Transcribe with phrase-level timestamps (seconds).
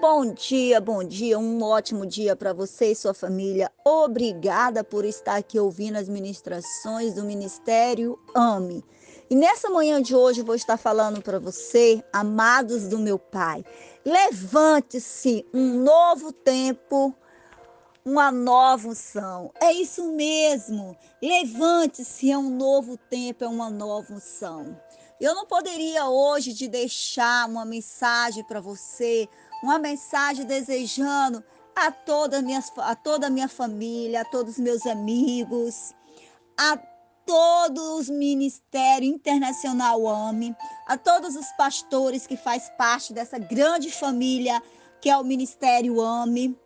[0.00, 3.68] Bom dia, bom dia, um ótimo dia para você e sua família.
[3.84, 8.84] Obrigada por estar aqui ouvindo as ministrações do Ministério AME.
[9.28, 13.64] E nessa manhã de hoje vou estar falando para você, amados do meu Pai.
[14.04, 17.12] Levante-se, um novo tempo,
[18.04, 19.50] uma nova unção.
[19.60, 20.96] É isso mesmo.
[21.20, 24.80] Levante-se, é um novo tempo, é uma nova unção.
[25.20, 29.28] Eu não poderia hoje de deixar uma mensagem para você,
[29.62, 31.42] uma mensagem desejando
[31.74, 35.92] a toda, minha, a toda a minha família, a todos os meus amigos,
[36.56, 36.76] a
[37.26, 44.62] todos os ministérios internacional AME, a todos os pastores que faz parte dessa grande família
[45.00, 46.56] que é o Ministério AME.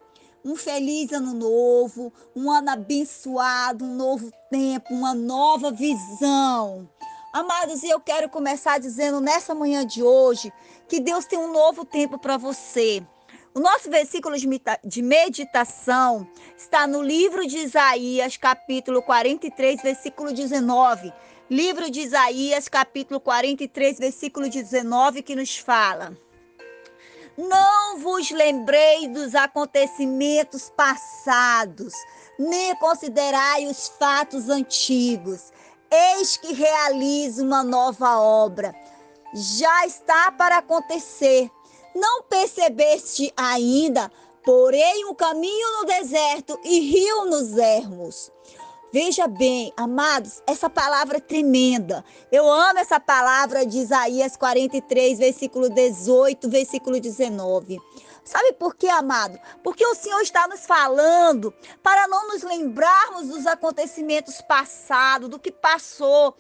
[0.45, 6.89] Um feliz ano novo, um ano abençoado, um novo tempo, uma nova visão.
[7.33, 10.53] Amados, e eu quero começar dizendo nessa manhã de hoje
[10.87, 13.03] que Deus tem um novo tempo para você.
[13.55, 14.37] O nosso versículo
[14.85, 21.11] de meditação está no livro de Isaías, capítulo 43, versículo 19.
[21.49, 26.15] Livro de Isaías, capítulo 43, versículo 19, que nos fala:
[27.39, 31.95] Não vos lembrei dos acontecimentos passados,
[32.39, 35.51] nem considerai os fatos antigos.
[35.95, 38.75] Eis que realizo uma nova obra.
[39.35, 41.51] Já está para acontecer.
[41.95, 44.11] Não percebeste ainda?
[44.43, 48.33] Porém, um caminho no deserto e rio nos ermos.
[48.91, 52.03] Veja bem, amados, essa palavra é tremenda.
[52.31, 57.79] Eu amo essa palavra de Isaías 43, versículo 18, versículo 19.
[58.25, 59.39] Sabe por quê, amado?
[59.63, 65.51] Porque o Senhor está nos falando para não nos lembrarmos dos acontecimentos passados, do que
[65.51, 66.37] passou.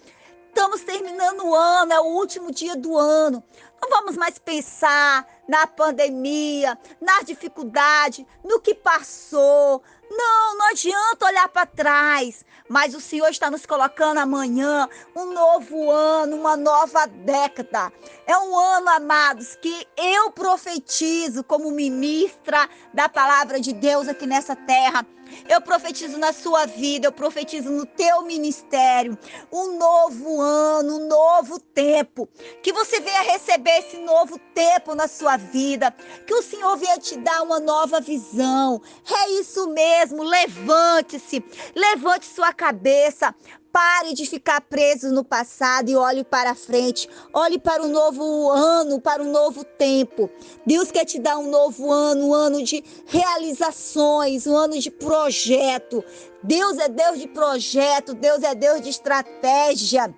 [0.48, 3.42] Estamos terminando o ano, é o último dia do ano.
[3.82, 9.82] Não vamos mais pensar na pandemia, na dificuldade, no que passou.
[10.08, 15.90] Não, não adianta olhar para trás, mas o Senhor está nos colocando amanhã um novo
[15.90, 17.92] ano, uma nova década.
[18.24, 24.54] É um ano, amados, que eu profetizo como ministra da palavra de Deus aqui nessa
[24.54, 25.04] terra
[25.48, 29.18] eu profetizo na sua vida, eu profetizo no teu ministério
[29.50, 32.28] um novo ano, um novo tempo.
[32.62, 35.90] Que você venha receber esse novo tempo na sua vida.
[36.26, 38.80] Que o Senhor venha te dar uma nova visão.
[39.10, 40.22] É isso mesmo.
[40.22, 41.44] Levante-se,
[41.74, 43.34] levante sua cabeça.
[43.72, 47.08] Pare de ficar preso no passado e olhe para frente.
[47.32, 50.28] Olhe para o novo ano, para o novo tempo.
[50.66, 56.04] Deus quer te dar um novo ano, um ano de realizações, um ano de projeto.
[56.42, 60.14] Deus é Deus de projeto, Deus é Deus de estratégia.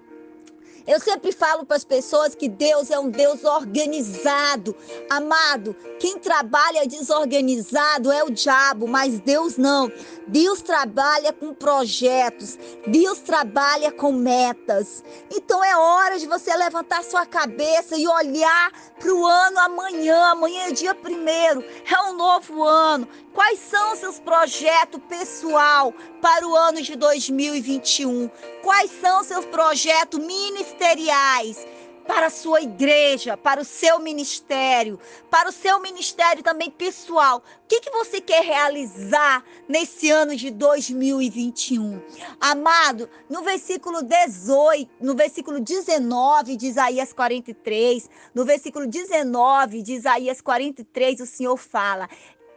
[0.87, 4.77] Eu sempre falo para as pessoas que Deus é um Deus organizado.
[5.09, 9.91] Amado, quem trabalha desorganizado é o diabo, mas Deus não.
[10.27, 15.03] Deus trabalha com projetos, Deus trabalha com metas.
[15.35, 18.71] Então é hora de você levantar sua cabeça e olhar
[19.05, 20.31] para o ano amanhã.
[20.31, 23.07] Amanhã é dia primeiro, é um novo ano.
[23.35, 25.93] Quais são seus projetos pessoal
[26.23, 28.31] para o ano de 2021?
[28.63, 31.67] Quais são seus projetos ministeriais?
[32.07, 34.99] Para a sua igreja, para o seu ministério,
[35.31, 37.39] para o seu ministério também pessoal.
[37.39, 42.01] O que, que você quer realizar nesse ano de 2021?
[42.41, 50.41] Amado, no versículo 18, no versículo 19 de Isaías 43, no versículo 19 de Isaías
[50.41, 52.09] 43, o Senhor fala: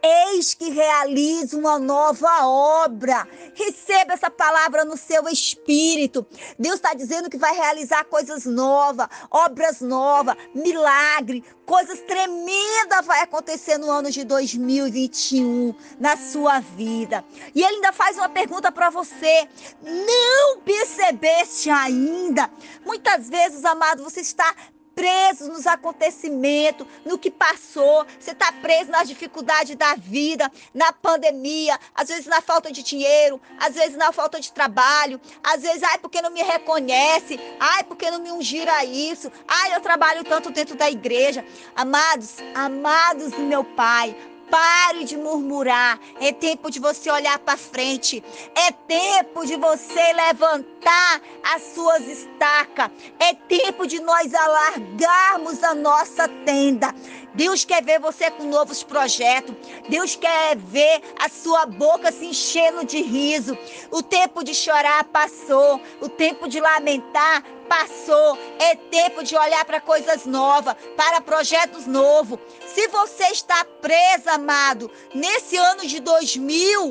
[0.02, 3.26] Eis que realizo uma nova obra.
[3.54, 6.26] Receba essa palavra no seu espírito.
[6.58, 13.76] Deus está dizendo que vai realizar coisas novas, obras novas, milagre, coisas tremendas vai acontecer
[13.76, 17.24] no ano de 2021 na sua vida.
[17.54, 19.48] E ele ainda faz uma pergunta para você.
[19.82, 22.50] Não percebeste ainda?
[22.84, 24.54] Muitas vezes, amado, você está
[24.98, 31.78] preso nos acontecimentos, no que passou, você está preso nas dificuldades da vida, na pandemia,
[31.94, 35.98] às vezes na falta de dinheiro, às vezes na falta de trabalho, às vezes, ai,
[35.98, 40.74] porque não me reconhece, ai, porque não me ungira isso, ai, eu trabalho tanto dentro
[40.74, 41.44] da igreja.
[41.76, 44.16] Amados, amados do meu Pai,
[44.50, 45.98] Pare de murmurar.
[46.20, 48.22] É tempo de você olhar para frente.
[48.54, 51.20] É tempo de você levantar
[51.54, 52.90] as suas estacas.
[53.18, 56.94] É tempo de nós alargarmos a nossa tenda.
[57.34, 59.54] Deus quer ver você com novos projetos.
[59.88, 63.56] Deus quer ver a sua boca se enchendo de riso.
[63.90, 65.80] O tempo de chorar passou.
[66.00, 68.38] O tempo de lamentar passou.
[68.58, 72.38] É tempo de olhar para coisas novas, para projetos novos.
[72.66, 76.90] Se você está presa, amado, nesse ano de 2000,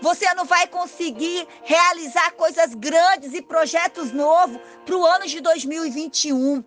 [0.00, 6.64] você não vai conseguir realizar coisas grandes e projetos novos para o ano de 2021.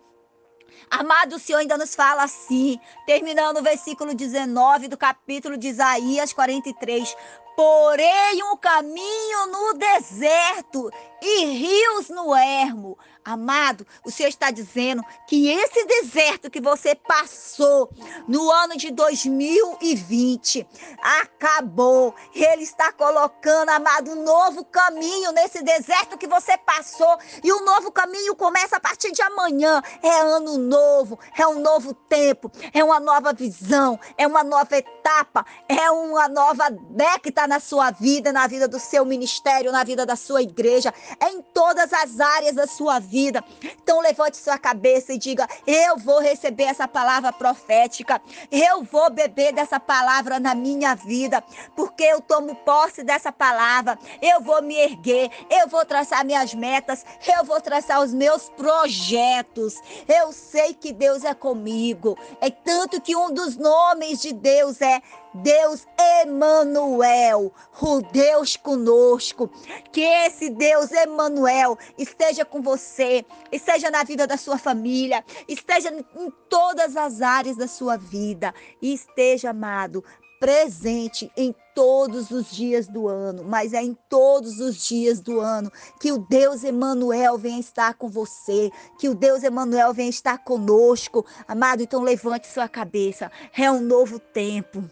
[0.90, 6.32] Amado, o Senhor ainda nos fala assim, terminando o versículo 19 do capítulo de Isaías
[6.32, 7.16] 43.
[7.56, 10.92] Porém, um caminho no deserto
[11.22, 12.98] e rios no ermo.
[13.24, 17.90] Amado, o Senhor está dizendo que esse deserto que você passou
[18.26, 20.66] no ano de 2020
[21.02, 22.16] acabou.
[22.34, 27.18] Ele está colocando, amado, um novo caminho nesse deserto que você passou.
[27.44, 29.82] E o um novo caminho começa a partir de amanhã.
[30.02, 35.46] É ano novo, é um novo tempo, é uma nova visão, é uma nova etapa,
[35.68, 40.16] é uma nova década na sua vida, na vida do seu ministério, na vida da
[40.16, 40.94] sua igreja
[41.30, 43.44] em todas as áreas da sua vida.
[43.64, 48.22] Então levante sua cabeça e diga: Eu vou receber essa palavra profética.
[48.52, 51.44] Eu vou beber dessa palavra na minha vida,
[51.76, 53.98] porque eu tomo posse dessa palavra.
[54.22, 57.06] Eu vou me erguer, eu vou traçar minhas metas,
[57.38, 59.76] eu vou traçar os meus projetos.
[60.08, 62.18] Eu sei que Deus é comigo.
[62.42, 65.02] É tanto que um dos nomes de Deus é
[65.34, 65.86] Deus
[66.22, 69.50] Emanuel, o Deus conosco.
[69.92, 76.32] Que esse Deus Emanuel esteja com você, esteja na vida da sua família, esteja em
[76.50, 80.04] todas as áreas da sua vida e esteja amado
[80.40, 85.72] presente em todos os dias do ano, mas é em todos os dias do ano
[86.00, 91.26] que o Deus Emanuel vem estar com você, que o Deus Emanuel vem estar conosco.
[91.48, 93.32] Amado, então levante sua cabeça.
[93.56, 94.84] É um novo tempo.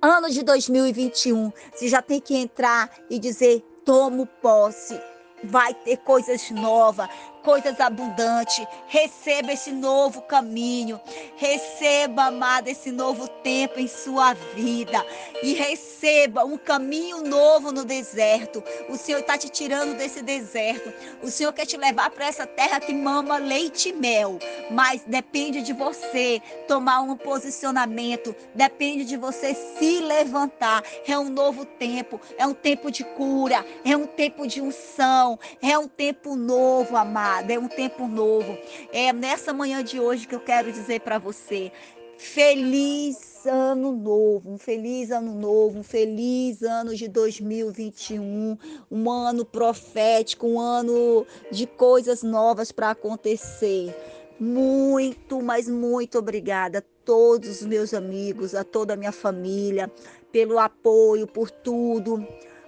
[0.00, 5.00] Ano de 2021, você já tem que entrar e dizer: tomo posse.
[5.44, 7.08] Vai ter coisas novas,
[7.38, 8.66] coisas abundantes.
[8.86, 11.00] Receba esse novo caminho.
[11.36, 15.04] Receba, amada, esse novo tempo em sua vida.
[15.42, 18.62] E receba um caminho novo no deserto.
[18.88, 20.92] O Senhor está te tirando desse deserto.
[21.22, 24.38] O Senhor quer te levar para essa terra que mama leite e mel.
[24.70, 28.34] Mas depende de você tomar um posicionamento.
[28.54, 30.82] Depende de você se levantar.
[31.06, 32.20] É um novo tempo.
[32.36, 33.64] É um tempo de cura.
[33.84, 35.38] É um tempo de unção.
[35.62, 38.56] É um tempo novo, amado amada, é um tempo novo.
[38.92, 41.70] É nessa manhã de hoje que eu quero dizer para você:
[42.16, 48.56] feliz ano novo, um feliz ano novo, um feliz ano de 2021,
[48.90, 53.94] um ano profético, um ano de coisas novas para acontecer.
[54.40, 59.90] Muito, mas muito obrigada a todos os meus amigos, a toda a minha família,
[60.30, 62.26] pelo apoio, por tudo.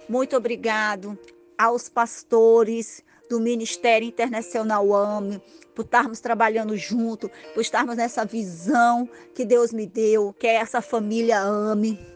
[0.09, 1.17] Muito obrigado
[1.57, 5.41] aos pastores, do Ministério Internacional AME,
[5.73, 10.81] por estarmos trabalhando junto, por estarmos nessa visão que Deus me deu, que é essa
[10.81, 12.10] família AME.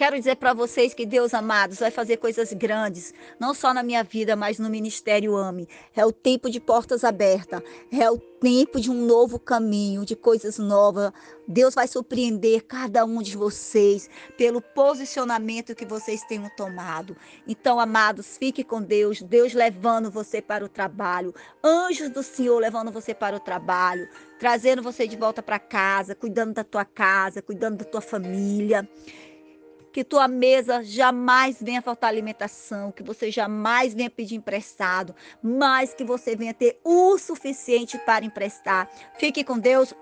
[0.00, 4.02] Quero dizer para vocês que Deus, amados, vai fazer coisas grandes, não só na minha
[4.02, 5.68] vida, mas no ministério AME.
[5.94, 7.60] É o tempo de portas abertas,
[7.92, 11.12] é o tempo de um novo caminho, de coisas novas.
[11.46, 14.08] Deus vai surpreender cada um de vocês
[14.38, 17.14] pelo posicionamento que vocês tenham tomado.
[17.46, 22.90] Então, amados, fique com Deus, Deus levando você para o trabalho, anjos do Senhor levando
[22.90, 24.08] você para o trabalho,
[24.38, 28.88] trazendo você de volta para casa, cuidando da tua casa, cuidando da tua família
[29.92, 36.04] que tua mesa jamais venha faltar alimentação, que você jamais venha pedir emprestado, mas que
[36.04, 38.88] você venha ter o suficiente para emprestar.
[39.18, 39.94] Fique com Deus.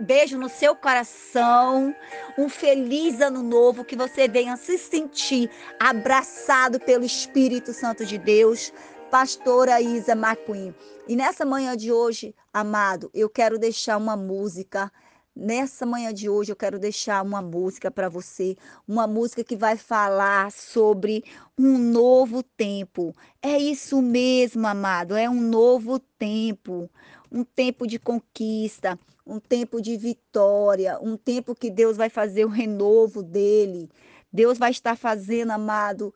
[0.00, 1.94] Beijo no seu coração,
[2.36, 8.72] um feliz ano novo, que você venha se sentir abraçado pelo Espírito Santo de Deus.
[9.10, 10.74] Pastora Isa McQueen.
[11.06, 14.90] E nessa manhã de hoje, amado, eu quero deixar uma música
[15.34, 18.54] Nessa manhã de hoje eu quero deixar uma música para você,
[18.86, 21.24] uma música que vai falar sobre
[21.58, 23.16] um novo tempo.
[23.40, 26.88] É isso mesmo, amado, é um novo tempo,
[27.30, 32.50] um tempo de conquista, um tempo de vitória, um tempo que Deus vai fazer o
[32.50, 33.88] renovo dele.
[34.30, 36.14] Deus vai estar fazendo, amado,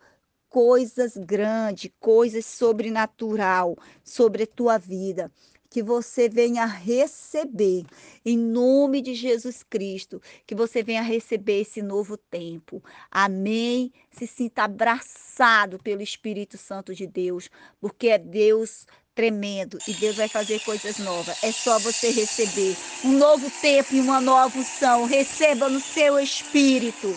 [0.50, 5.32] coisas grandes, coisas sobrenatural sobre a tua vida
[5.76, 7.84] que você venha receber,
[8.24, 12.82] em nome de Jesus Cristo, que você venha receber esse novo tempo.
[13.10, 13.92] Amém.
[14.10, 20.30] Se sinta abraçado pelo Espírito Santo de Deus, porque é Deus tremendo e Deus vai
[20.30, 21.36] fazer coisas novas.
[21.44, 25.04] É só você receber um novo tempo e uma nova unção.
[25.04, 27.14] Receba no seu espírito.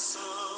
[0.00, 0.49] Coração.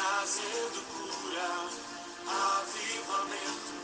[0.00, 1.68] Trazendo cura,
[2.26, 3.79] avivamento,